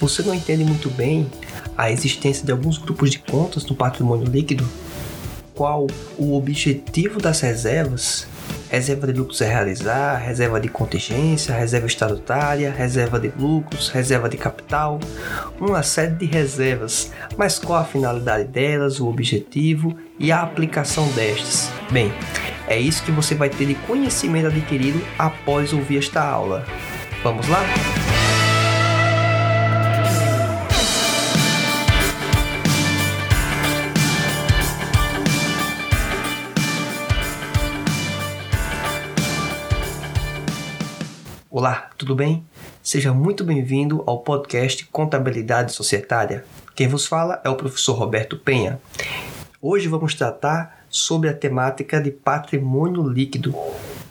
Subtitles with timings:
[0.00, 1.30] Você não entende muito bem
[1.76, 4.66] a existência de alguns grupos de contas no patrimônio líquido?
[5.54, 5.86] Qual
[6.16, 8.26] o objetivo das reservas?
[8.70, 14.38] Reserva de lucros a realizar, reserva de contingência, reserva estatutária, reserva de lucros, reserva de
[14.38, 14.98] capital,
[15.60, 21.68] uma série de reservas, mas qual a finalidade delas, o objetivo e a aplicação destas?
[21.90, 22.12] Bem,
[22.68, 26.64] é isso que você vai ter de conhecimento adquirido após ouvir esta aula.
[27.22, 27.60] Vamos lá?
[41.60, 42.42] Olá, tudo bem?
[42.82, 46.42] Seja muito bem-vindo ao podcast Contabilidade Societária.
[46.74, 48.80] Quem vos fala é o professor Roberto Penha.
[49.60, 53.54] Hoje vamos tratar sobre a temática de patrimônio líquido.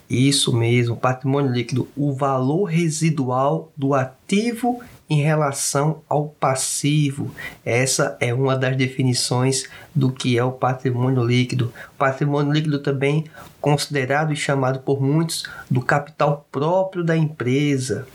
[0.08, 7.32] Isso mesmo, patrimônio líquido, o valor residual do ativo em relação ao passivo.
[7.66, 11.74] Essa é uma das definições do que é o patrimônio líquido.
[11.98, 13.26] Patrimônio líquido também
[13.60, 18.08] considerado e chamado por muitos do capital próprio da empresa.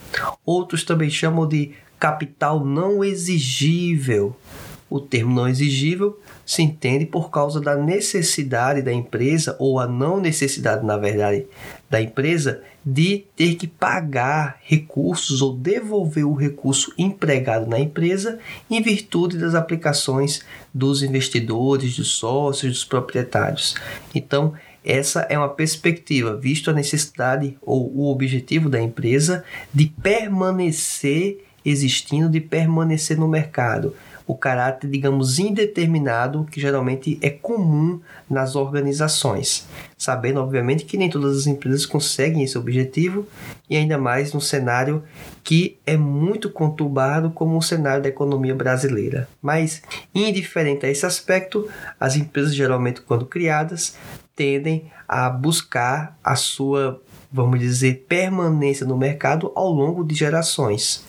[0.47, 4.37] Outros também chamam de capital não exigível.
[4.89, 10.21] O termo não exigível se entende por causa da necessidade da empresa, ou a não
[10.21, 11.47] necessidade, na verdade,
[11.95, 18.83] da empresa de ter que pagar recursos ou devolver o recurso empregado na empresa em
[18.83, 23.77] virtude das aplicações dos investidores, dos sócios, dos proprietários.
[24.13, 24.55] Então,
[24.85, 32.29] essa é uma perspectiva, visto a necessidade ou o objetivo da empresa de permanecer existindo,
[32.29, 33.95] de permanecer no mercado
[34.27, 39.67] o caráter, digamos, indeterminado que geralmente é comum nas organizações.
[39.99, 43.27] Sabendo, obviamente, que nem todas as empresas conseguem esse objetivo
[43.69, 45.03] e ainda mais num cenário
[45.43, 49.29] que é muito conturbado como o cenário da economia brasileira.
[49.43, 49.83] Mas,
[50.15, 51.69] indiferente a esse aspecto,
[52.01, 53.95] as empresas geralmente, quando criadas,
[54.35, 61.05] tendem a buscar a sua, vamos dizer, permanência no mercado ao longo de gerações.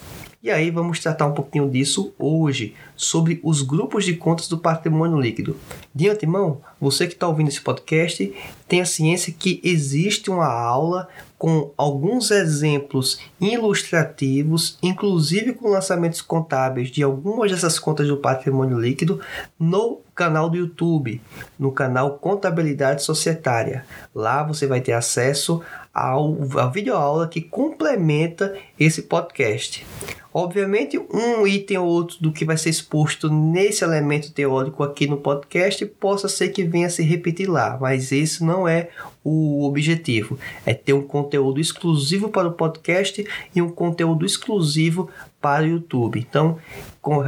[0.45, 5.19] E aí vamos tratar um pouquinho disso hoje, sobre os grupos de contas do patrimônio
[5.19, 5.57] líquido.
[5.94, 8.31] De antemão, você que está ouvindo esse podcast,
[8.67, 17.01] tenha ciência que existe uma aula com alguns exemplos ilustrativos, inclusive com lançamentos contábeis de
[17.01, 19.19] algumas dessas contas do patrimônio líquido
[19.59, 21.22] no canal do YouTube,
[21.57, 23.84] no canal Contabilidade Societária.
[24.13, 25.61] Lá você vai ter acesso
[25.95, 29.85] ao, à videoaula que complementa esse podcast.
[30.33, 35.16] Obviamente, um item ou outro do que vai ser exposto nesse elemento teórico aqui no
[35.16, 38.89] podcast possa ser que venha se repetir lá, mas esse não é
[39.23, 40.38] o objetivo.
[40.66, 46.19] É ter um conteúdo exclusivo para o podcast e um conteúdo exclusivo para o YouTube.
[46.19, 46.59] Então,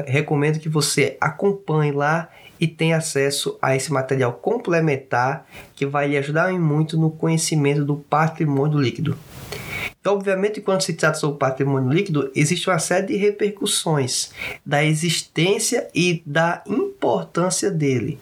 [0.06, 2.28] recomendo que você acompanhe lá
[2.60, 5.46] e tenha acesso a esse material complementar
[5.76, 9.18] que vai lhe ajudar muito no conhecimento do patrimônio líquido.
[10.00, 14.32] Então, obviamente, quando se trata sobre patrimônio líquido, existe uma série de repercussões
[14.66, 18.18] da existência e da importância dele.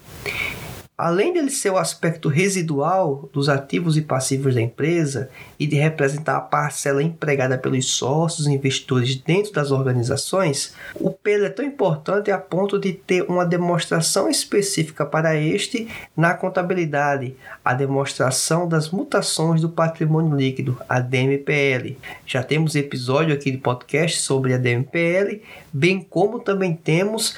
[0.97, 5.29] Além dele ser o aspecto residual dos ativos e passivos da empresa
[5.59, 11.45] e de representar a parcela empregada pelos sócios e investidores dentro das organizações, o PEL
[11.45, 17.73] é tão importante a ponto de ter uma demonstração específica para este na contabilidade, a
[17.73, 21.97] demonstração das mutações do patrimônio líquido, a DMPL.
[22.25, 25.41] Já temos episódio aqui de podcast sobre a DMPL,
[25.71, 27.35] bem como também temos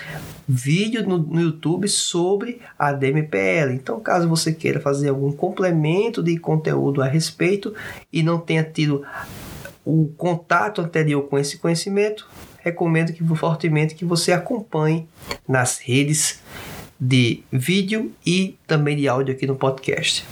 [0.47, 3.73] vídeo no, no YouTube sobre a DMPL.
[3.73, 7.73] Então, caso você queira fazer algum complemento de conteúdo a respeito
[8.11, 9.05] e não tenha tido
[9.85, 12.27] o contato anterior com esse conhecimento,
[12.59, 15.07] recomendo que fortemente que você acompanhe
[15.47, 16.41] nas redes
[16.99, 20.25] de vídeo e também de áudio aqui no podcast.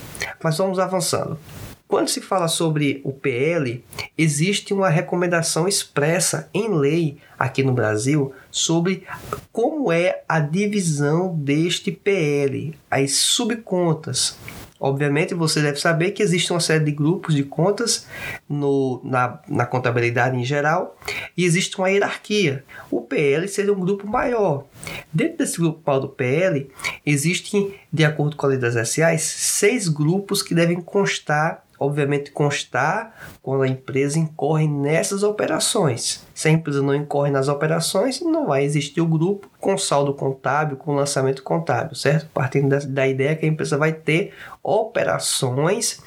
[0.44, 1.40] Mas vamos avançando.
[1.88, 3.84] Quando se fala sobre o PL,
[4.18, 9.04] existe uma recomendação expressa em lei aqui no Brasil sobre
[9.52, 14.36] como é a divisão deste PL, as subcontas.
[14.80, 18.06] Obviamente, você deve saber que existe uma série de grupos de contas
[18.48, 20.98] no, na, na contabilidade em geral
[21.36, 22.64] e existe uma hierarquia.
[22.92, 24.66] O PL seria um grupo maior.
[25.12, 26.70] Dentro desse grupo do PL,
[27.06, 33.14] existem, de acordo com a lei das SAs, seis grupos que devem constar obviamente constar
[33.42, 36.26] quando a empresa incorre nessas operações.
[36.34, 40.78] Se a empresa não incorre nas operações, não vai existir o grupo com saldo contábil,
[40.78, 42.28] com lançamento contábil, certo?
[42.34, 46.02] Partindo da, da ideia que a empresa vai ter operações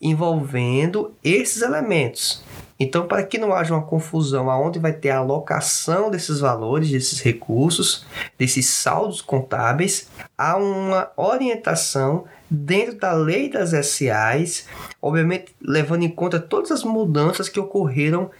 [0.00, 2.42] envolvendo esses elementos.
[2.78, 7.20] Então, para que não haja uma confusão aonde vai ter a alocação desses valores, desses
[7.20, 8.04] recursos,
[8.38, 14.66] desses saldos contábeis, há uma orientação dentro da lei das SAs,
[15.00, 18.30] obviamente levando em conta todas as mudanças que ocorreram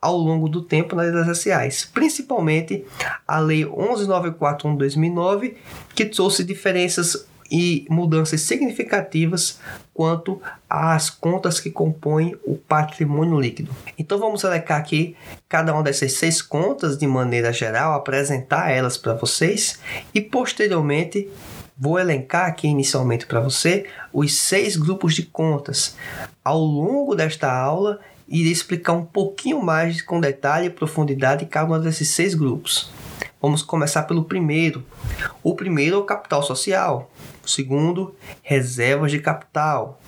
[0.00, 2.84] ao longo do tempo na lei das SAs, principalmente
[3.26, 5.56] a lei 1194 de 2009,
[5.94, 9.58] que trouxe diferenças e mudanças significativas
[9.94, 13.74] quanto às contas que compõem o patrimônio líquido.
[13.98, 15.16] Então vamos elencar aqui
[15.48, 19.78] cada uma dessas seis contas de maneira geral, apresentar elas para vocês
[20.14, 21.28] e posteriormente
[21.76, 25.96] vou elencar aqui inicialmente para você os seis grupos de contas.
[26.44, 31.80] Ao longo desta aula, irei explicar um pouquinho mais com detalhe e profundidade cada um
[31.80, 32.90] desses seis grupos.
[33.40, 34.84] Vamos começar pelo primeiro.
[35.44, 37.08] O primeiro é o capital social.
[37.44, 40.00] O segundo, reservas de capital.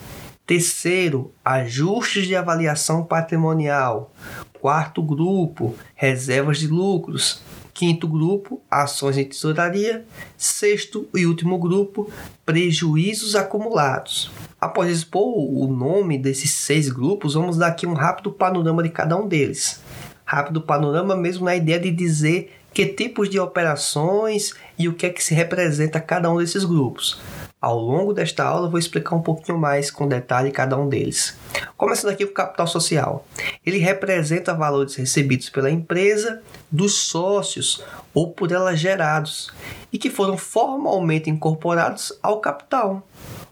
[0.45, 4.13] Terceiro, ajustes de avaliação patrimonial.
[4.61, 7.41] Quarto grupo, reservas de lucros.
[7.73, 10.05] Quinto grupo, ações em tesouraria.
[10.37, 12.11] Sexto e último grupo,
[12.45, 14.29] prejuízos acumulados.
[14.61, 19.17] Após expor o nome desses seis grupos, vamos dar aqui um rápido panorama de cada
[19.17, 19.81] um deles.
[20.25, 25.11] Rápido panorama mesmo na ideia de dizer que tipos de operações e o que é
[25.11, 27.21] que se representa cada um desses grupos.
[27.61, 31.37] Ao longo desta aula, vou explicar um pouquinho mais com detalhe cada um deles.
[31.77, 33.27] Começando aqui com o capital social.
[33.67, 37.85] Ele representa valores recebidos pela empresa, dos sócios
[38.15, 39.51] ou por ela gerados
[39.93, 43.07] e que foram formalmente incorporados ao capital.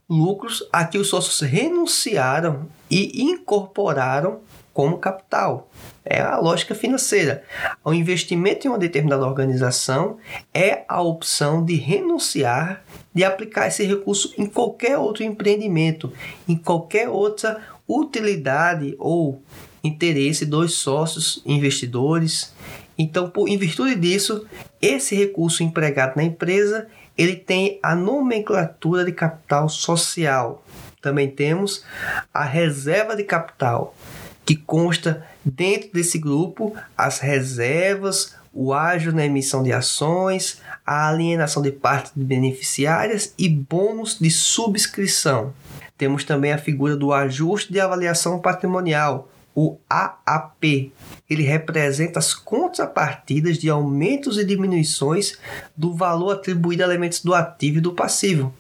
[0.09, 4.41] Lucros a que os sócios renunciaram e incorporaram
[4.73, 5.68] como capital.
[6.11, 7.43] É a lógica financeira.
[7.85, 10.17] O investimento em uma determinada organização
[10.55, 12.83] é a opção de renunciar
[13.15, 16.13] de aplicar esse recurso em qualquer outro empreendimento,
[16.47, 19.43] em qualquer outra utilidade ou
[19.83, 22.55] interesse dos sócios investidores.
[22.97, 24.47] Então, por, em virtude disso,
[24.81, 30.65] esse recurso empregado na empresa ele tem a nomenclatura de capital social.
[31.03, 31.85] Também temos
[32.33, 33.97] a reserva de capital,
[34.45, 41.63] que consta dentro desse grupo as reservas, o ágio na emissão de ações, a alienação
[41.63, 45.53] de partes beneficiárias e bônus de subscrição.
[45.97, 50.93] Temos também a figura do ajuste de avaliação patrimonial, o AAP.
[51.29, 55.37] Ele representa as contrapartidas de aumentos e diminuições
[55.77, 58.55] do valor atribuído a elementos do ativo e do passivo,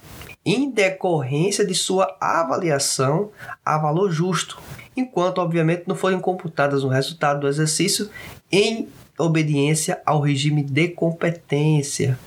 [0.44, 3.30] em decorrência de sua avaliação
[3.64, 4.60] a valor justo,
[4.98, 8.10] enquanto obviamente não forem computadas no resultado do exercício
[8.50, 12.18] em obediência ao regime de competência.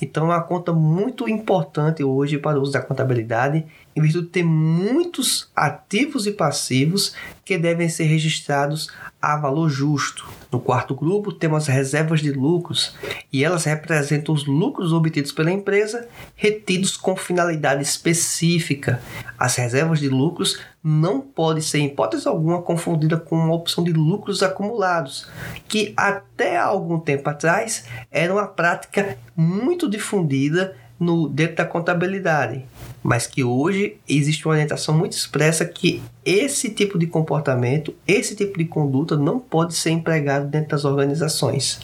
[0.00, 3.64] Então é uma conta muito importante hoje para o uso da contabilidade,
[3.98, 10.28] em virtude de ter muitos ativos e passivos que devem ser registrados a valor justo.
[10.50, 12.94] No quarto grupo, temos reservas de lucros
[13.32, 19.00] e elas representam os lucros obtidos pela empresa retidos com finalidade específica.
[19.38, 23.92] As reservas de lucros não podem ser, em hipótese alguma, confundida com uma opção de
[23.92, 25.28] lucros acumulados,
[25.66, 32.64] que até algum tempo atrás era uma prática muito difundida no dentro da contabilidade,
[33.08, 38.58] mas que hoje existe uma orientação muito expressa que esse tipo de comportamento, esse tipo
[38.58, 41.80] de conduta não pode ser empregado dentro das organizações.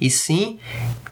[0.00, 0.58] E sim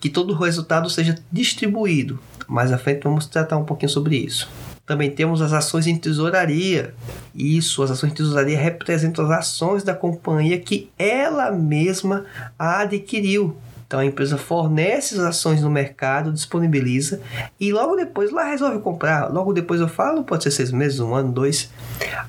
[0.01, 2.19] que todo o resultado seja distribuído.
[2.49, 4.51] Mais à frente vamos tratar um pouquinho sobre isso.
[4.85, 6.93] Também temos as ações em tesouraria.
[7.33, 12.25] Isso, as ações em tesouraria representam as ações da companhia que ela mesma
[12.59, 13.57] adquiriu
[13.93, 17.21] então a empresa fornece as ações no mercado, disponibiliza
[17.61, 19.31] e logo depois ela resolve comprar.
[19.31, 21.71] Logo depois eu falo, pode ser seis meses, um ano, dois.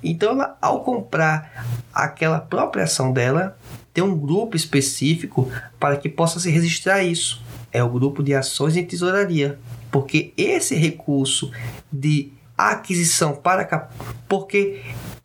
[0.03, 3.57] Então ela, ao comprar aquela própria ação dela,
[3.93, 7.41] tem um grupo específico para que possa se registrar isso.
[7.71, 9.57] É o grupo de ações em tesouraria.
[9.89, 11.49] Porque esse recurso
[11.89, 13.87] de aquisição para
[14.27, 14.81] porque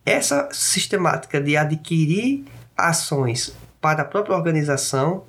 [0.06, 2.44] essa sistemática de adquirir
[2.76, 5.24] ações para a própria organização,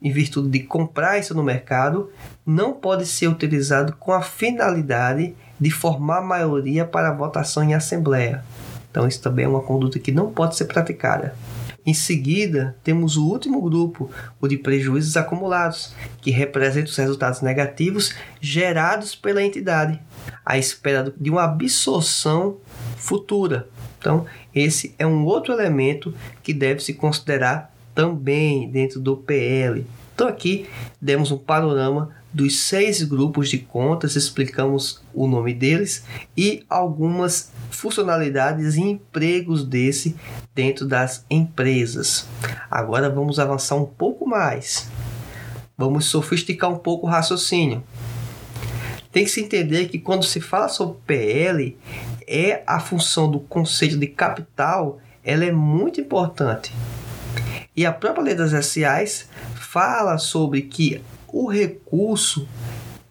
[0.00, 2.10] em virtude de comprar isso no mercado,
[2.44, 8.44] não pode ser utilizado com a finalidade de formar maioria para votação em assembleia.
[8.90, 11.34] Então, isso também é uma conduta que não pode ser praticada.
[11.86, 18.14] Em seguida, temos o último grupo, o de prejuízos acumulados, que representa os resultados negativos
[18.40, 20.00] gerados pela entidade,
[20.46, 22.56] à espera de uma absorção
[22.96, 23.68] futura.
[23.98, 29.86] Então, esse é um outro elemento que deve se considerar também dentro do PL.
[30.14, 30.66] Então, aqui
[31.00, 36.04] demos um panorama dos seis grupos de contas, explicamos o nome deles
[36.36, 40.16] e algumas funcionalidades e empregos desse
[40.54, 42.26] dentro das empresas.
[42.68, 44.88] Agora vamos avançar um pouco mais.
[45.76, 47.82] Vamos sofisticar um pouco o raciocínio.
[49.12, 51.76] Tem que se entender que quando se fala sobre PL,
[52.26, 56.72] é a função do conceito de capital, ela é muito importante.
[57.76, 62.48] E a própria lei das SAs fala sobre que o recurso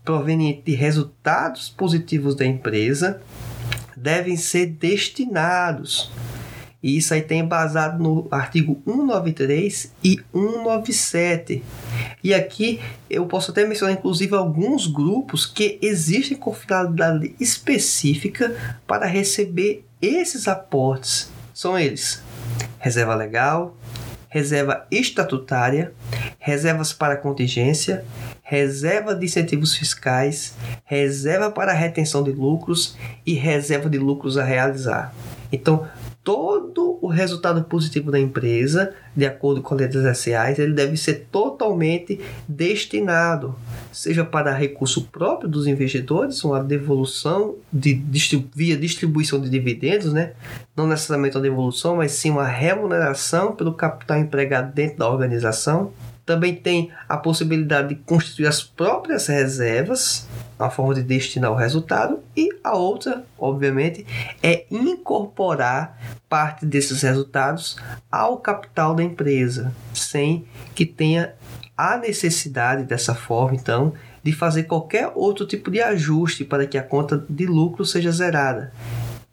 [0.05, 3.22] proveniente de resultados positivos da empresa
[3.96, 6.12] devem ser destinados.
[6.82, 11.63] E isso aí tem basado no artigo 193 e 197.
[12.22, 18.53] E aqui eu posso até mencionar inclusive alguns grupos que existem com finalidade específica
[18.86, 21.29] para receber esses aportes.
[21.53, 22.22] São eles:
[22.79, 23.77] reserva legal,
[24.33, 25.93] reserva estatutária,
[26.39, 28.03] reservas para contingência,
[28.41, 35.13] reserva de incentivos fiscais, reserva para retenção de lucros e reserva de lucros a realizar.
[35.51, 35.87] Então,
[36.23, 41.27] todo o resultado positivo da empresa, de acordo com as letras SAs, ele deve ser
[41.29, 43.55] totalmente destinado,
[43.91, 48.01] seja para recurso próprio dos investidores, uma devolução de,
[48.55, 50.31] via distribuição de dividendos, né?
[50.75, 55.91] não necessariamente uma devolução, mas sim uma remuneração pelo capital empregado dentro da organização,
[56.25, 60.27] também tem a possibilidade de constituir as próprias reservas,
[60.57, 64.05] a forma de destinar o resultado, e a outra, obviamente,
[64.41, 65.97] é incorporar
[66.29, 67.77] parte desses resultados
[68.11, 71.33] ao capital da empresa, sem que tenha
[71.75, 76.83] a necessidade dessa forma, então, de fazer qualquer outro tipo de ajuste para que a
[76.83, 78.71] conta de lucro seja zerada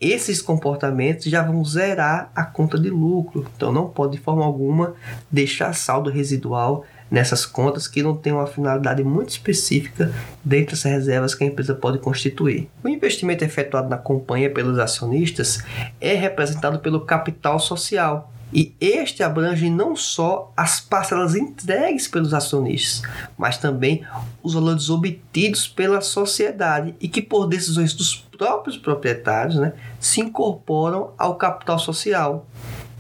[0.01, 3.47] esses comportamentos já vão zerar a conta de lucro.
[3.55, 4.95] Então não pode de forma alguma
[5.31, 10.13] deixar saldo residual nessas contas que não tem uma finalidade muito específica
[10.45, 12.71] dentro das reservas que a empresa pode constituir.
[12.83, 15.63] O investimento efetuado na companhia pelos acionistas
[16.01, 23.03] é representado pelo capital social, e este abrange não só as parcelas entregues pelos acionistas,
[23.39, 24.05] mas também
[24.43, 31.11] os valores obtidos pela sociedade e que, por decisões dos próprios proprietários, né, se incorporam
[31.17, 32.47] ao capital social.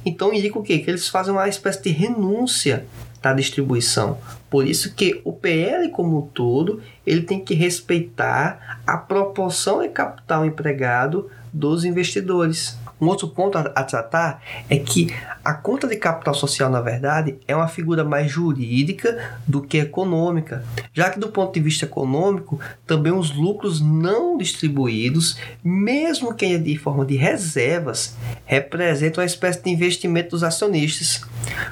[0.05, 0.79] Então indica o quê?
[0.79, 2.87] Que eles fazem uma espécie de renúncia
[3.21, 4.19] da distribuição.
[4.49, 9.89] Por isso que o PL como um todo, ele tem que respeitar a proporção de
[9.89, 12.77] capital empregado dos investidores.
[13.01, 15.15] Um outro ponto a, a, tratar é que
[15.45, 20.65] a conta de capital social, na verdade, é uma figura mais jurídica do que econômica,
[20.93, 26.77] já que, do ponto de vista econômico, também os lucros não distribuídos, mesmo que de
[26.77, 31.23] forma de reservas, representam uma espécie de investimento dos acionistas.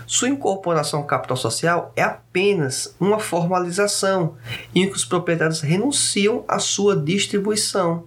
[0.06, 4.36] Sua incorporação ao capital social é apenas uma formalização
[4.74, 8.04] em que os proprietários renunciam à sua distribuição.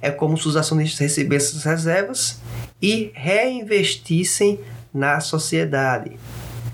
[0.00, 2.40] É como se os acionistas recebessem essas reservas
[2.80, 4.60] e reinvestissem
[4.92, 6.12] na sociedade.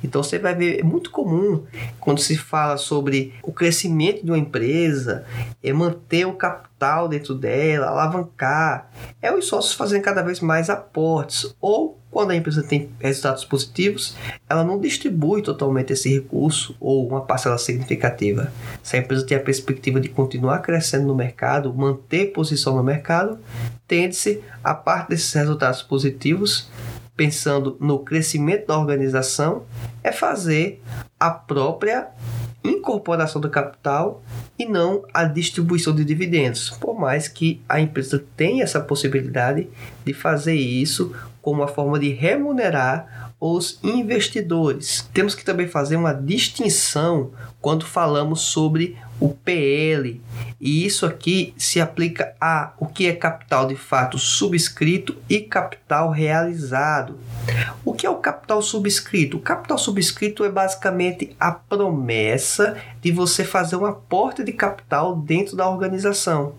[0.03, 1.65] Então você vai ver, é muito comum
[2.01, 5.25] quando se fala sobre o crescimento de uma empresa,
[5.63, 11.55] é manter o capital dentro dela, alavancar, é os sócios fazendo cada vez mais aportes
[11.61, 14.17] ou quando a empresa tem resultados positivos,
[14.49, 18.51] ela não distribui totalmente esse recurso ou uma parcela significativa.
[18.83, 23.39] Se a empresa tem a perspectiva de continuar crescendo no mercado, manter posição no mercado,
[23.87, 26.71] tende-se a parte desses resultados positivos
[27.17, 29.65] pensando no crescimento da organização,
[30.05, 30.83] é fazer
[31.19, 32.09] a própria
[32.63, 34.23] incorporação do capital
[34.59, 39.69] e não a distribuição de dividendos, por mais que a empresa tenha essa possibilidade
[40.05, 45.09] de fazer isso como uma forma de remunerar os investidores.
[45.13, 47.31] Temos que também fazer uma distinção
[47.61, 50.21] quando falamos sobre o PL.
[50.61, 56.11] E isso aqui se aplica a o que é capital de fato subscrito e capital
[56.11, 57.19] realizado.
[57.85, 59.37] O que é o capital subscrito?
[59.37, 65.57] O capital subscrito é basicamente a promessa de você fazer um aporte de capital dentro
[65.57, 66.55] da organização.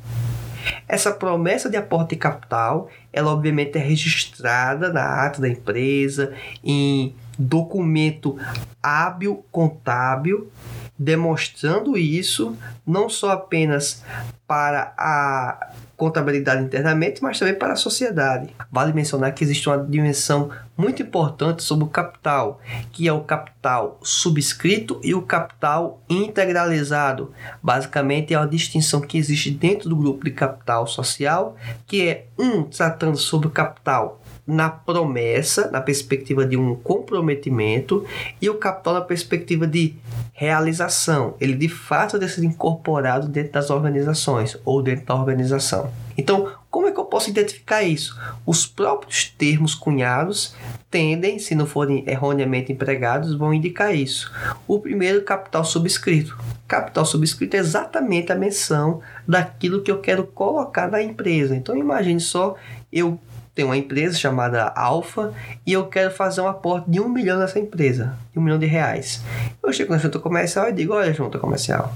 [0.88, 6.34] Essa promessa de aporte de capital, ela obviamente é registrada na ata da empresa,
[6.64, 8.38] em documento
[8.82, 10.50] hábil contábil,
[10.98, 14.04] demonstrando isso não só apenas
[14.48, 18.56] para a contabilidade internamente, mas também para a sociedade.
[18.72, 22.62] Vale mencionar que existe uma dimensão muito importante sobre o capital,
[22.92, 27.34] que é o capital subscrito e o capital integralizado.
[27.62, 32.64] Basicamente é a distinção que existe dentro do grupo de capital social, que é um
[32.64, 38.06] tratando sobre o capital na promessa, na perspectiva de um comprometimento,
[38.42, 39.94] e o capital na perspectiva de
[40.32, 41.36] realização.
[41.42, 45.92] Ele de fato deve ser incorporado dentro das organizações ou dentro da organização.
[46.18, 48.18] Então, como é que eu posso identificar isso?
[48.46, 50.56] Os próprios termos cunhados
[50.90, 54.32] tendem, se não forem erroneamente empregados, vão indicar isso.
[54.68, 56.38] O primeiro, capital subscrito.
[56.68, 61.56] Capital subscrito é exatamente a menção daquilo que eu quero colocar na empresa.
[61.56, 62.56] Então, imagine só
[62.92, 63.20] eu
[63.58, 65.34] tem uma empresa chamada Alfa
[65.66, 68.68] e eu quero fazer um aporte de um milhão nessa empresa, de um milhão de
[68.68, 69.24] reais.
[69.64, 71.92] Eu chego na junta comercial e digo: olha, junta comercial,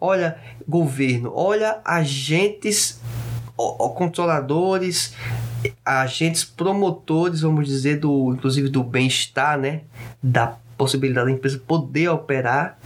[0.00, 2.98] olha, governo, olha, agentes,
[3.58, 5.14] ó, controladores,
[5.84, 9.82] agentes promotores, vamos dizer, do inclusive do bem-estar, né?
[10.22, 12.78] Da possibilidade da empresa poder operar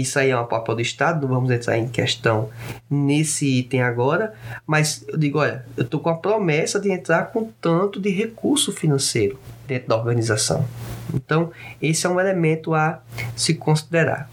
[0.00, 2.48] isso aí é uma papel do Estado, não vamos entrar em questão
[2.88, 4.32] nesse item agora,
[4.66, 8.72] mas eu digo, olha, eu estou com a promessa de entrar com tanto de recurso
[8.72, 10.66] financeiro dentro da organização.
[11.12, 13.02] Então, esse é um elemento a
[13.36, 14.30] se considerar.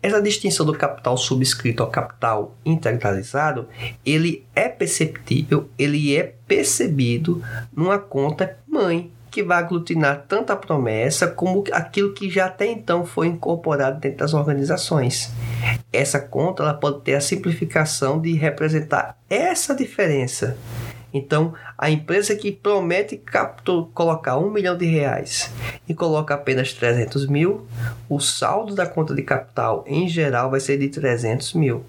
[0.00, 3.66] Essa distinção do capital subscrito ao capital integralizado,
[4.06, 7.42] ele é perceptível, ele é percebido
[7.74, 13.04] numa conta mãe, que vai aglutinar tanto a promessa como aquilo que já até então
[13.04, 15.32] foi incorporado dentro das organizações.
[15.92, 20.56] Essa conta ela pode ter a simplificação de representar essa diferença.
[21.12, 23.20] Então, a empresa que promete
[23.94, 25.50] colocar um milhão de reais
[25.88, 27.66] e coloca apenas 300 mil,
[28.08, 31.84] o saldo da conta de capital em geral vai ser de 300 mil.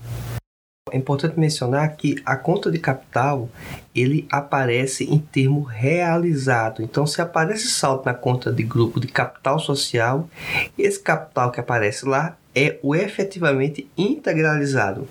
[0.91, 3.50] É importante mencionar que a conta de capital
[3.95, 6.83] ele aparece em termo realizado.
[6.83, 10.29] Então, se aparece saldo na conta de grupo de capital social,
[10.77, 15.07] esse capital que aparece lá é o efetivamente integralizado.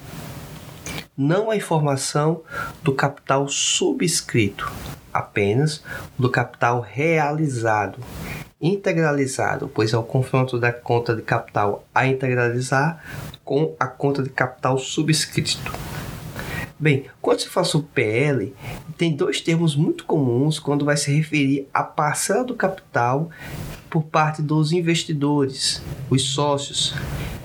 [1.17, 2.43] Não a informação
[2.83, 4.71] do capital subscrito,
[5.13, 5.83] apenas
[6.19, 7.99] do capital realizado
[8.61, 13.03] integralizado, pois é o confronto da conta de capital a integralizar
[13.45, 15.73] com a conta de capital subscrito.
[16.79, 18.55] Bem, quando se faz o PL,
[18.97, 23.31] tem dois termos muito comuns quando vai se referir à parcela do capital
[23.91, 26.95] por parte dos investidores, os sócios.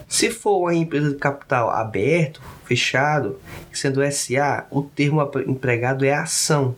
[0.08, 3.38] Se for uma empresa de capital aberto, fechado,
[3.74, 6.76] sendo SA, o termo empregado é ação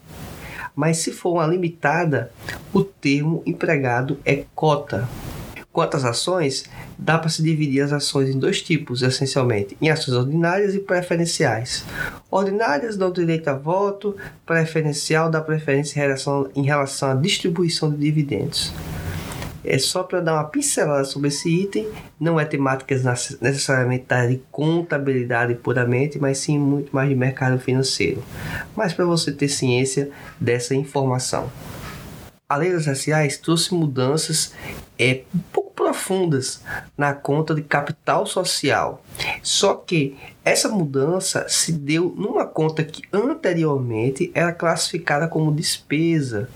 [0.78, 2.32] mas se for uma limitada,
[2.72, 5.10] o termo empregado é cota.
[5.74, 6.66] Quanto às ações,
[6.98, 11.84] dá para se dividir as ações em dois tipos, essencialmente, em ações ordinárias e preferenciais.
[12.30, 17.98] Ordinárias dão direito a voto, preferencial dá preferência em relação, em relação à distribuição de
[17.98, 18.72] dividendos
[19.68, 21.88] é só para dar uma pincelada sobre esse item.
[22.20, 22.96] Não é temática
[23.42, 28.24] necessariamente de contabilidade puramente, mas sim muito mais de mercado financeiro.
[28.76, 31.52] Mas para você ter ciência dessa informação.
[32.50, 34.54] A lei das raciais trouxe mudanças
[34.98, 36.64] é, um pouco profundas
[36.98, 39.04] na conta de capital social.
[39.48, 46.50] Só que essa mudança se deu numa conta que anteriormente era classificada como despesa,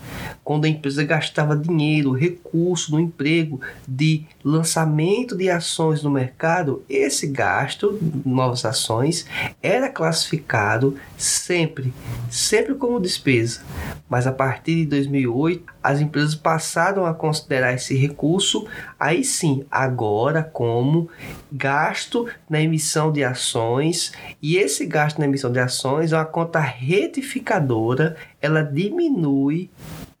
[0.44, 7.26] quando a empresa gastava dinheiro, recurso no emprego de lançamento de ações no mercado, esse
[7.26, 9.26] gasto, novas ações,
[9.62, 11.94] era classificado sempre,
[12.30, 13.62] sempre como despesa.
[14.08, 18.66] Mas a partir de 2008, as empresas passaram a considerar esse recurso,
[18.98, 21.08] aí sim, agora como
[21.50, 22.81] gasto na emissão
[23.12, 29.70] de ações, e esse gasto na emissão de ações é uma conta retificadora, ela diminui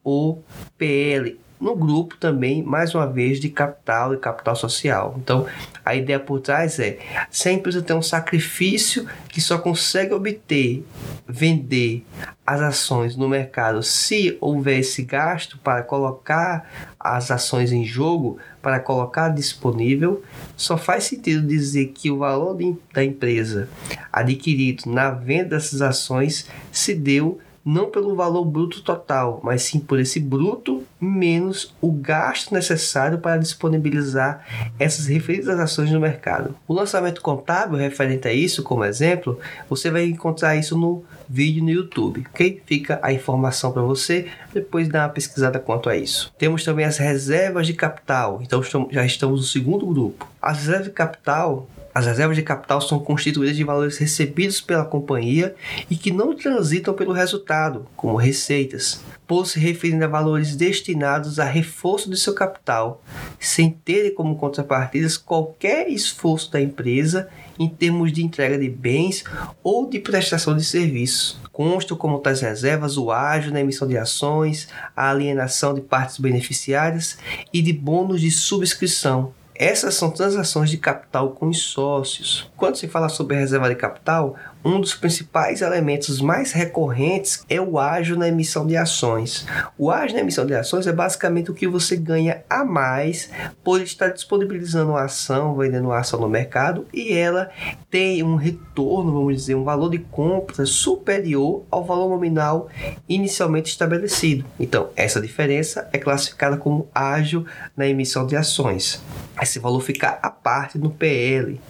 [0.04, 0.38] o
[0.78, 5.14] PL no grupo também, mais uma vez, de capital e capital social.
[5.16, 5.46] Então,
[5.84, 6.98] a ideia por trás é:
[7.30, 10.84] se a empresa tem um sacrifício que só consegue obter,
[11.26, 12.04] vender
[12.44, 18.80] as ações no mercado se houver esse gasto para colocar as ações em jogo, para
[18.80, 20.20] colocar disponível,
[20.56, 23.68] só faz sentido dizer que o valor de, da empresa
[24.12, 30.00] adquirido na venda dessas ações se deu não pelo valor bruto total, mas sim por
[30.00, 34.44] esse bruto menos o gasto necessário para disponibilizar
[34.78, 36.54] essas referidas ações no mercado.
[36.66, 41.70] O lançamento contábil referente a isso, como exemplo, você vai encontrar isso no vídeo no
[41.70, 42.62] YouTube, ok?
[42.66, 46.32] Fica a informação para você depois dar uma pesquisada quanto a isso.
[46.36, 50.28] Temos também as reservas de capital, então já estamos no segundo grupo.
[50.40, 55.54] As reservas de capital as reservas de capital são constituídas de valores recebidos pela companhia
[55.90, 61.44] e que não transitam pelo resultado, como receitas, por se referirem a valores destinados a
[61.44, 63.02] reforço de seu capital,
[63.38, 67.28] sem terem como contrapartidas qualquer esforço da empresa
[67.58, 69.24] em termos de entrega de bens
[69.62, 71.38] ou de prestação de serviços.
[71.52, 77.18] Constam como tais reservas o ágio na emissão de ações, a alienação de partes beneficiárias
[77.52, 82.50] e de bônus de subscrição, essas são transações de capital com os sócios.
[82.56, 87.78] Quando se fala sobre reserva de capital, um dos principais elementos mais recorrentes é o
[87.78, 89.46] ágio na emissão de ações.
[89.76, 93.30] O ágio na emissão de ações é basicamente o que você ganha a mais
[93.64, 97.50] por estar disponibilizando uma ação, vendendo uma ação no mercado e ela
[97.90, 102.68] tem um retorno, vamos dizer, um valor de compra superior ao valor nominal
[103.08, 104.44] inicialmente estabelecido.
[104.58, 107.44] Então, essa diferença é classificada como ágio
[107.76, 109.02] na emissão de ações.
[109.40, 111.60] Esse valor fica à parte no PL.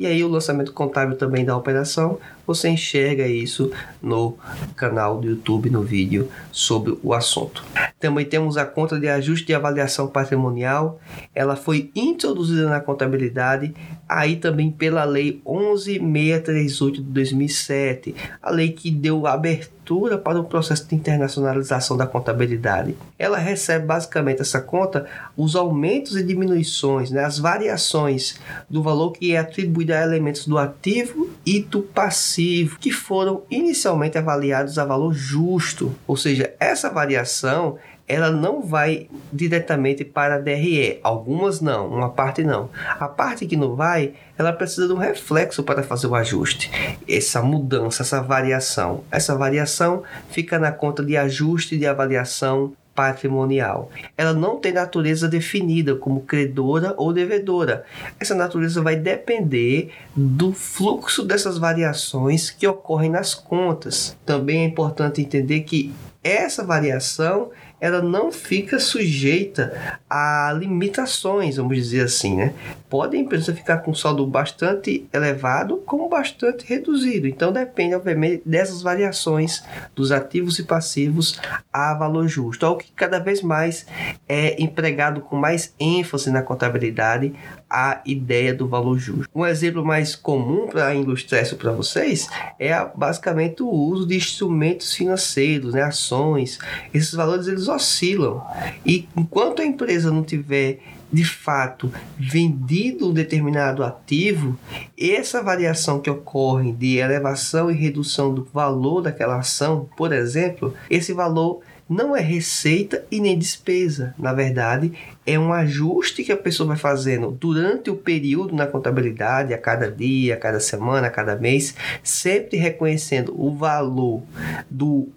[0.00, 2.18] E aí o lançamento contábil também da operação,
[2.50, 3.70] você enxerga isso
[4.02, 4.36] no
[4.74, 7.64] canal do YouTube, no vídeo sobre o assunto.
[8.00, 11.00] Também temos a conta de ajuste de avaliação patrimonial.
[11.32, 13.72] Ela foi introduzida na contabilidade
[14.10, 20.88] aí também pela lei 11638 de 2007, a lei que deu abertura para o processo
[20.88, 22.96] de internacionalização da contabilidade.
[23.16, 29.32] Ela recebe basicamente essa conta os aumentos e diminuições, né, as variações do valor que
[29.32, 32.39] é atribuído a elementos do ativo e do passivo,
[32.80, 37.78] que foram inicialmente avaliados a valor justo, ou seja, essa variação
[38.10, 40.98] ela não vai diretamente para a DRE.
[41.00, 42.68] Algumas não, uma parte não.
[42.98, 46.72] A parte que não vai, ela precisa de um reflexo para fazer o ajuste.
[47.08, 49.04] Essa mudança, essa variação.
[49.12, 53.90] Essa variação fica na conta de ajuste de avaliação patrimonial.
[54.16, 57.84] Ela não tem natureza definida como credora ou devedora.
[58.18, 64.16] Essa natureza vai depender do fluxo dessas variações que ocorrem nas contas.
[64.24, 72.04] Também é importante entender que essa variação ela não fica sujeita a limitações, vamos dizer
[72.04, 72.52] assim, né?
[72.88, 77.26] Pode a empresa ficar com saldo bastante elevado como bastante reduzido.
[77.26, 79.64] Então depende, obviamente, dessas variações
[79.94, 81.40] dos ativos e passivos
[81.72, 82.66] a valor justo.
[82.66, 83.86] Algo que cada vez mais
[84.28, 87.32] é empregado com mais ênfase na contabilidade
[87.70, 89.30] a ideia do valor justo.
[89.32, 92.28] Um exemplo mais comum para ilustrar isso para vocês
[92.58, 96.58] é basicamente o uso de instrumentos financeiros, né, ações.
[96.92, 98.42] Esses valores eles oscilam
[98.84, 100.80] e enquanto a empresa não tiver
[101.12, 104.56] de fato vendido um determinado ativo,
[104.96, 111.12] essa variação que ocorre de elevação e redução do valor daquela ação, por exemplo, esse
[111.12, 114.14] valor não é receita e nem despesa.
[114.16, 114.92] Na verdade,
[115.26, 119.90] é um ajuste que a pessoa vai fazendo durante o período na contabilidade, a cada
[119.90, 121.74] dia, a cada semana, a cada mês,
[122.04, 124.22] sempre reconhecendo o valor
[124.70, 125.08] do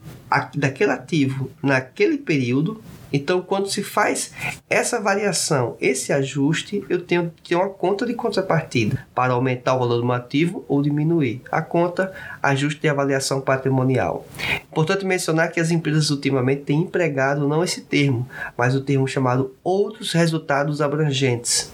[0.55, 2.81] daquele ativo naquele período
[3.13, 4.31] então, quando se faz
[4.67, 9.79] essa variação, esse ajuste, eu tenho que ter uma conta de contrapartida para aumentar o
[9.79, 11.43] valor do ativo ou diminuir.
[11.51, 14.25] A conta ajuste de avaliação patrimonial.
[14.71, 19.55] Importante mencionar que as empresas ultimamente têm empregado não esse termo, mas o termo chamado
[19.63, 21.71] outros resultados abrangentes.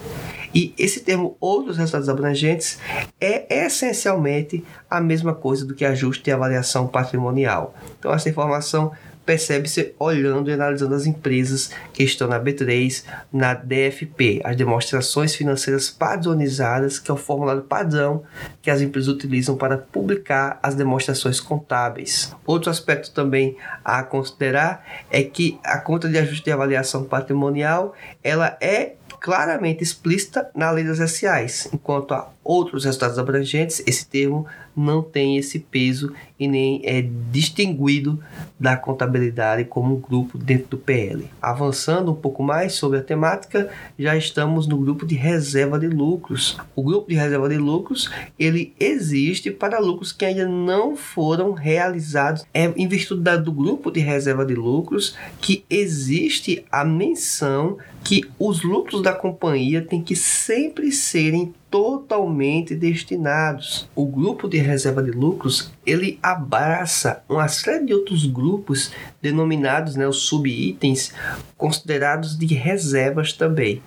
[0.54, 2.80] E esse termo outros resultados abrangentes
[3.21, 7.75] é essencialmente a mesma coisa do que ajuste de avaliação patrimonial.
[7.97, 8.91] Então essa informação
[9.30, 15.88] percebe-se olhando e analisando as empresas que estão na B3, na DFP, as demonstrações financeiras
[15.88, 18.24] padronizadas, que é o formulário padrão
[18.60, 22.36] que as empresas utilizam para publicar as demonstrações contábeis.
[22.44, 28.58] Outro aspecto também a considerar é que a conta de ajuste de avaliação patrimonial ela
[28.60, 35.04] é claramente explícita na lei das SAs, enquanto a outros resultados abrangentes, esse termo não
[35.04, 38.20] tem esse peso e nem é distinguido
[38.60, 41.30] da contabilidade como um grupo dentro do PL.
[41.40, 46.58] Avançando um pouco mais sobre a temática, já estamos no grupo de reserva de lucros.
[46.76, 48.10] O grupo de reserva de lucros,
[48.40, 52.46] ele existe para lucros que ainda não foram realizados.
[52.52, 58.64] É em virtude do grupo de reserva de lucros que existe a menção que os
[58.64, 63.88] lucros da companhia têm que sempre serem totalmente destinados.
[63.95, 70.08] O grupo de reserva de lucros ele abraça uma série de outros grupos denominados, né,
[70.08, 71.13] os subitens
[71.58, 73.82] considerados de reservas também.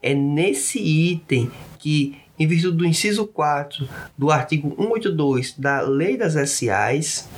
[0.00, 6.34] É nesse item que em virtude do inciso 4 do artigo 182 da Lei das
[6.50, 7.28] SAs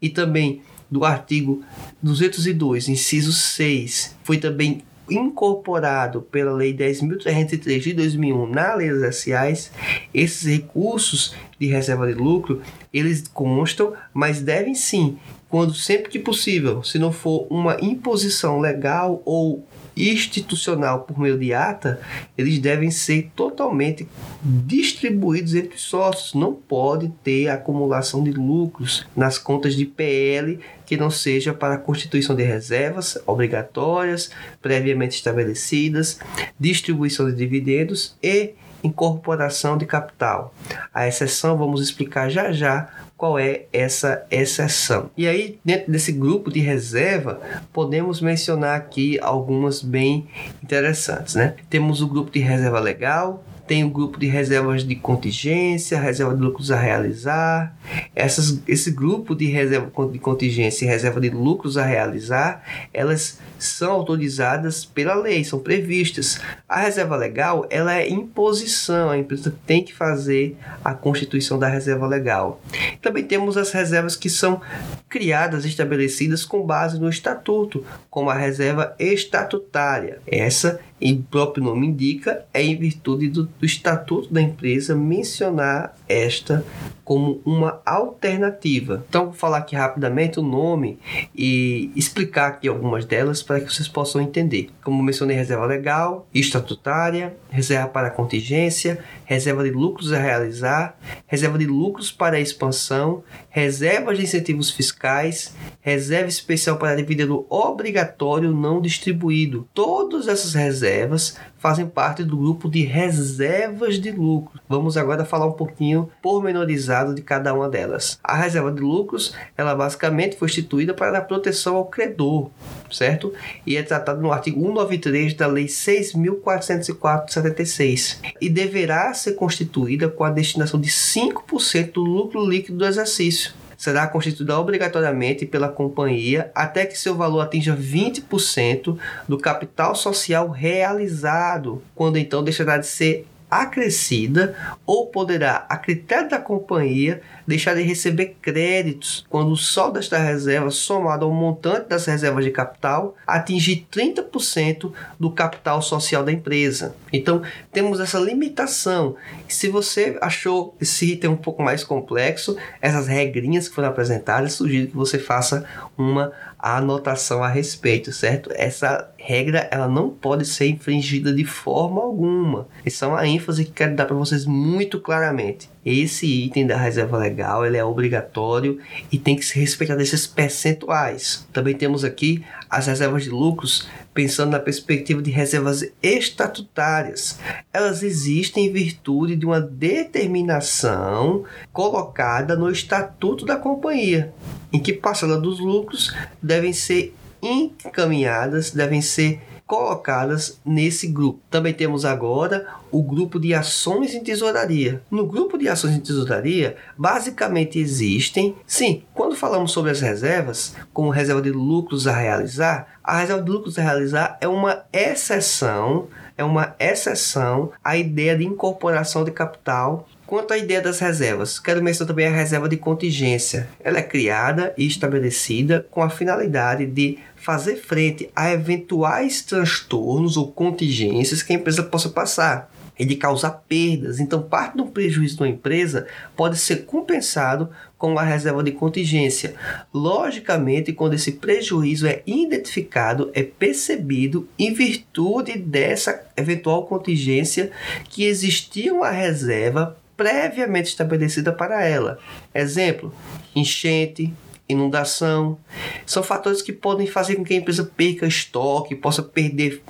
[0.00, 1.64] e também do artigo
[2.02, 9.70] 202, inciso 6, foi também incorporado pela Lei 10.303 de 2001 na Lei das SAs,
[10.12, 12.62] esses recursos de reserva de lucro,
[12.92, 19.22] eles constam, mas devem sim, quando sempre que possível, se não for uma imposição legal
[19.24, 22.00] ou institucional por meio de ata,
[22.36, 24.08] eles devem ser totalmente
[24.42, 26.34] distribuídos entre os sócios.
[26.34, 31.78] Não pode ter acumulação de lucros nas contas de PL que não seja para a
[31.78, 34.30] constituição de reservas obrigatórias,
[34.60, 36.18] previamente estabelecidas,
[36.58, 40.54] distribuição de dividendos e incorporação de capital.
[40.92, 45.10] A exceção vamos explicar já já qual é essa exceção.
[45.16, 47.40] E aí, dentro desse grupo de reserva,
[47.72, 50.26] podemos mencionar aqui algumas bem
[50.62, 51.54] interessantes, né?
[51.70, 56.42] Temos o grupo de reserva legal, tem o grupo de reservas de contingência, reserva de
[56.42, 57.74] lucros a realizar.
[58.14, 63.92] Essas, esse grupo de reserva de contingência e reserva de lucros a realizar, elas são
[63.92, 66.40] autorizadas pela lei, são previstas.
[66.68, 72.06] A reserva legal, ela é imposição, a empresa tem que fazer a constituição da reserva
[72.06, 72.60] legal.
[73.00, 74.60] Também temos as reservas que são
[75.08, 80.18] criadas, estabelecidas com base no estatuto, como a reserva estatutária.
[80.26, 85.94] Essa e o próprio nome indica, é em virtude do, do estatuto da empresa mencionar
[86.08, 86.64] esta
[87.04, 89.04] como uma alternativa.
[89.06, 90.98] Então, vou falar aqui rapidamente o nome
[91.36, 94.70] e explicar aqui algumas delas para que vocês possam entender.
[94.82, 101.66] Como mencionei, reserva legal, estatutária, reserva para contingência, reserva de lucros a realizar, reserva de
[101.66, 109.68] lucros para expansão, reservas de incentivos fiscais, reserva especial para dividendo obrigatório não distribuído.
[109.72, 114.60] Todas essas reservas fazem parte do grupo de reservas de lucro.
[114.68, 118.18] Vamos agora falar um pouquinho pormenorizado de cada uma delas.
[118.22, 122.50] A reserva de lucros, ela basicamente foi instituída para dar proteção ao credor,
[122.92, 123.32] certo?
[123.66, 130.30] E é tratado no artigo 193 da Lei 6.404/76 e deverá ser constituída com a
[130.30, 136.98] destinação de 5% do lucro líquido do exercício será constituída obrigatoriamente pela companhia até que
[136.98, 143.26] seu valor atinja 20% do capital social realizado, quando então deixará de ser
[143.62, 144.54] acrescida
[144.86, 150.70] ou poderá, a critério da companhia, deixar de receber créditos quando o saldo desta reserva,
[150.70, 156.96] somado ao montante das reservas de capital, atingir 30% do capital social da empresa.
[157.12, 159.16] Então, temos essa limitação.
[159.48, 164.88] Se você achou esse item um pouco mais complexo, essas regrinhas que foram apresentadas, sugiro
[164.88, 165.64] que você faça
[165.96, 166.32] uma
[166.72, 168.50] anotação a respeito, certo?
[168.54, 172.66] Essa regra ela não pode ser infringida de forma alguma.
[172.84, 175.68] Essa é uma ênfase que quero dar para vocês muito claramente.
[175.84, 178.78] Esse item da reserva legal ele é obrigatório
[179.12, 181.46] e tem que se respeitar desses percentuais.
[181.52, 187.38] Também temos aqui as reservas de lucros, pensando na perspectiva de reservas estatutárias.
[187.72, 194.32] Elas existem em virtude de uma determinação colocada no estatuto da companhia
[194.72, 199.40] em que parcela dos lucros devem ser encaminhadas, devem ser
[199.74, 201.40] colocadas nesse grupo.
[201.50, 205.02] Também temos agora o grupo de ações em tesouraria.
[205.10, 211.10] No grupo de ações em tesouraria, basicamente existem, sim, quando falamos sobre as reservas, como
[211.10, 216.06] reserva de lucros a realizar, a reserva de lucros a realizar é uma exceção,
[216.38, 221.82] é uma exceção à ideia de incorporação de capital Quanto à ideia das reservas, quero
[221.82, 223.68] mencionar também a reserva de contingência.
[223.78, 230.50] Ela é criada e estabelecida com a finalidade de fazer frente a eventuais transtornos ou
[230.50, 234.18] contingências que a empresa possa passar e de causar perdas.
[234.18, 239.54] Então, parte do prejuízo da empresa pode ser compensado com a reserva de contingência.
[239.92, 247.70] Logicamente, quando esse prejuízo é identificado, é percebido em virtude dessa eventual contingência
[248.08, 252.18] que existia uma reserva previamente estabelecida para ela.
[252.54, 253.12] Exemplo:
[253.54, 254.32] enchente,
[254.68, 255.58] inundação.
[256.06, 259.82] São fatores que podem fazer com que a empresa perca estoque, possa perder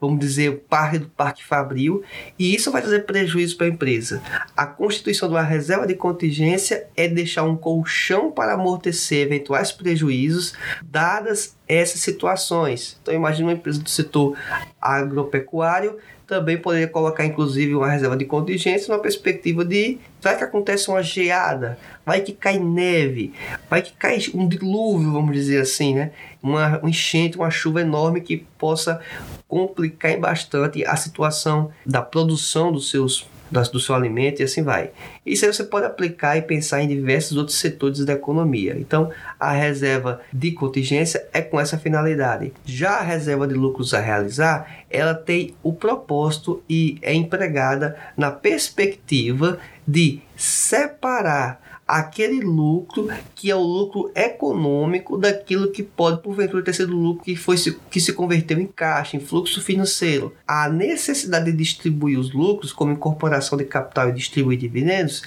[0.00, 2.02] vamos dizer, parte do Parque Fabril,
[2.38, 4.22] e isso vai trazer prejuízo para a empresa.
[4.56, 10.54] A constituição de uma reserva de contingência é deixar um colchão para amortecer eventuais prejuízos,
[10.82, 12.98] dadas essas situações.
[13.02, 14.36] Então, imagine uma empresa do setor
[14.80, 15.98] agropecuário
[16.30, 21.02] também poderia colocar inclusive uma reserva de contingência numa perspectiva de vai que acontece uma
[21.02, 23.32] geada, vai que cai neve,
[23.68, 26.12] vai que cai um dilúvio, vamos dizer assim, né?
[26.40, 29.00] Uma um enchente, uma chuva enorme que possa
[29.48, 34.90] complicar bastante a situação da produção dos seus do seu alimento e assim vai.
[35.24, 38.76] Isso aí você pode aplicar e pensar em diversos outros setores da economia.
[38.78, 42.52] Então, a reserva de contingência é com essa finalidade.
[42.64, 48.30] Já a reserva de lucros a realizar, ela tem o propósito e é empregada na
[48.30, 56.72] perspectiva de separar aquele lucro que é o lucro econômico daquilo que pode porventura ter
[56.72, 57.56] sido lucro que foi
[57.90, 60.32] que se converteu em caixa, em fluxo financeiro.
[60.46, 65.22] A necessidade de distribuir os lucros, como incorporação de capital e distribuir dividendos,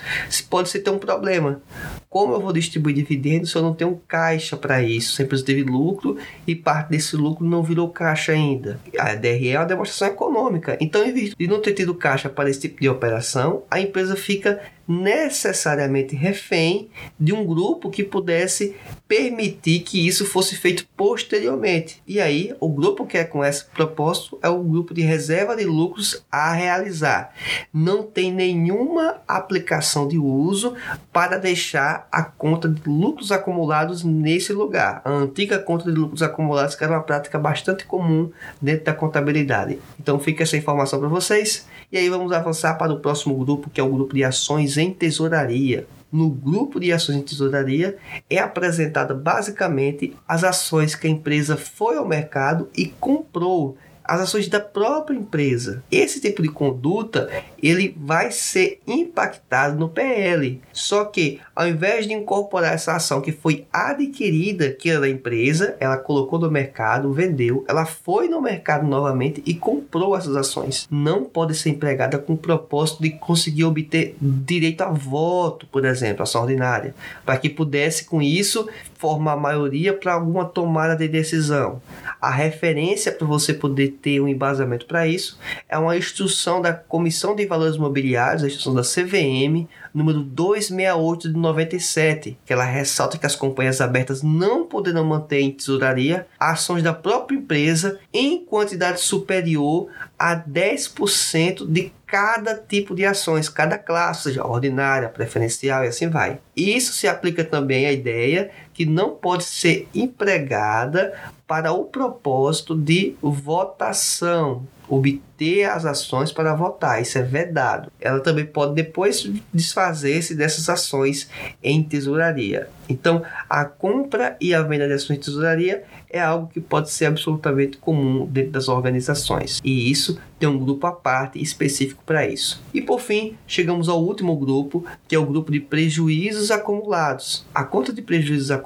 [0.49, 1.61] pode ser ter um problema.
[2.09, 5.13] Como eu vou distribuir dividendos se eu não tenho caixa para isso?
[5.13, 8.79] Sempre teve lucro e parte desse lucro não virou caixa ainda.
[8.97, 10.77] A DRE é uma demonstração econômica.
[10.79, 14.15] Então, em vez de não ter tido caixa para esse tipo de operação, a empresa
[14.15, 18.75] fica necessariamente refém de um grupo que pudesse
[19.07, 22.01] permitir que isso fosse feito posteriormente.
[22.07, 25.65] E aí, o grupo que é com esse propósito é o grupo de reserva de
[25.65, 27.33] lucros a realizar.
[27.73, 30.73] Não tem nenhuma aplicação de uso
[31.11, 35.01] para deixar a conta de lucros acumulados nesse lugar.
[35.05, 39.79] A antiga conta de lucros acumulados que era uma prática bastante comum dentro da contabilidade.
[39.99, 41.67] Então, fica essa informação para vocês.
[41.93, 44.91] E aí vamos avançar para o próximo grupo, que é o grupo de ações em
[44.91, 45.85] tesouraria.
[46.11, 51.95] No grupo de ações em tesouraria é apresentada basicamente as ações que a empresa foi
[51.95, 55.83] ao mercado e comprou as ações da própria empresa.
[55.91, 57.29] Esse tipo de conduta
[57.61, 60.61] ele vai ser impactado no PL.
[60.73, 65.75] Só que ao invés de incorporar essa ação que foi adquirida, que era da empresa,
[65.79, 70.87] ela colocou no mercado, vendeu, ela foi no mercado novamente e comprou essas ações.
[70.89, 76.23] Não pode ser empregada com o propósito de conseguir obter direito a voto, por exemplo,
[76.23, 76.93] ação ordinária,
[77.25, 78.67] para que pudesse com isso
[79.03, 81.81] formar maioria para alguma tomada de decisão.
[82.21, 85.37] A referência para você poder ter um embasamento para isso
[85.67, 91.37] é uma instrução da Comissão de Valores Mobiliários, a instrução da CVM, número 268 de
[91.37, 96.93] 97, que ela ressalta que as companhias abertas não poderão manter em tesouraria ações da
[96.93, 104.45] própria empresa em quantidade superior a 10% de cada tipo de ações, cada classe, seja
[104.45, 106.37] ordinária, preferencial e assim vai.
[106.55, 111.13] Isso se aplica também à ideia que não pode ser empregada
[111.47, 117.91] para o propósito de votação, obter as ações para votar, isso é vedado.
[117.99, 121.29] Ela também pode depois desfazer-se dessas ações
[121.61, 122.69] em tesouraria.
[122.87, 127.05] Então, a compra e a venda de ações em tesouraria é algo que pode ser
[127.05, 129.59] absolutamente comum dentro das organizações.
[129.63, 132.61] E isso tem um grupo à parte específico para isso.
[132.73, 137.45] E por fim, chegamos ao último grupo, que é o grupo de prejuízos acumulados.
[137.55, 138.62] A conta de prejuízos acumulados,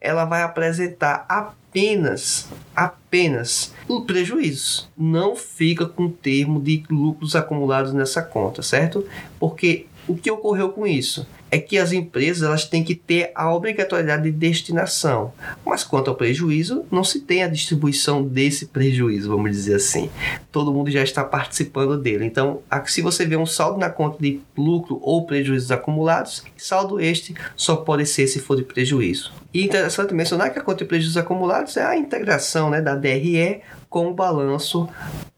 [0.00, 4.90] ela vai apresentar apenas apenas o prejuízo.
[4.96, 9.06] Não fica com o termo de lucros acumulados nessa conta, certo?
[9.38, 11.26] Porque o que ocorreu com isso?
[11.50, 15.32] É que as empresas elas têm que ter a obrigatoriedade de destinação,
[15.64, 20.10] mas quanto ao prejuízo, não se tem a distribuição desse prejuízo, vamos dizer assim.
[20.52, 22.24] Todo mundo já está participando dele.
[22.24, 27.34] Então, se você vê um saldo na conta de lucro ou prejuízos acumulados, saldo este
[27.56, 29.32] só pode ser se for de prejuízo.
[29.52, 33.62] E interessante mencionar que a conta de prejuízos acumulados é a integração né, da DRE
[33.88, 34.88] com o balanço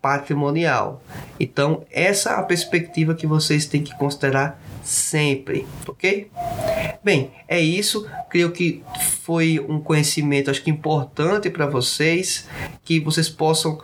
[0.02, 1.02] patrimonial.
[1.38, 6.30] Então, essa é a perspectiva que vocês têm que considerar sempre, ok?
[7.02, 8.06] Bem, é isso.
[8.28, 8.82] Creio que
[9.22, 12.48] foi um conhecimento, acho que importante para vocês,
[12.84, 13.80] que vocês possam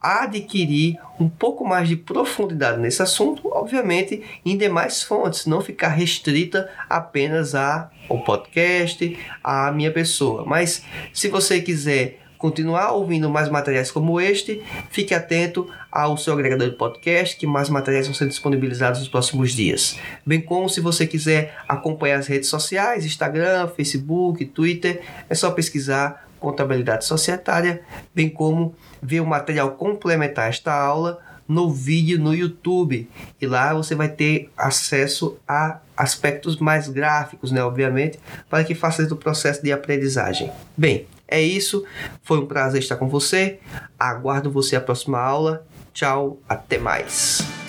[0.00, 6.70] adquirir um pouco mais de profundidade nesse assunto, obviamente em demais fontes, não ficar restrita
[6.88, 10.44] apenas a o podcast, a minha pessoa.
[10.44, 16.70] Mas se você quiser continuar ouvindo mais materiais como este, fique atento ao seu agregador
[16.70, 19.98] de podcast, que mais materiais vão ser disponibilizados nos próximos dias.
[20.24, 26.26] Bem como se você quiser acompanhar as redes sociais, Instagram, Facebook, Twitter, é só pesquisar
[26.40, 27.82] contabilidade societária,
[28.14, 33.10] bem como ver o material complementar a esta aula no vídeo no YouTube.
[33.38, 39.12] E lá você vai ter acesso a aspectos mais gráficos, né, obviamente, para que facilite
[39.12, 40.50] o processo de aprendizagem.
[40.74, 41.84] Bem, É isso,
[42.22, 43.60] foi um prazer estar com você.
[43.98, 45.64] Aguardo você a próxima aula.
[45.92, 47.59] Tchau, até mais.